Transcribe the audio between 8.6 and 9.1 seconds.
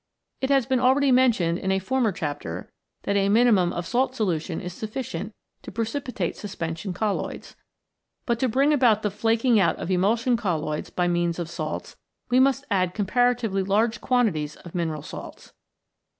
about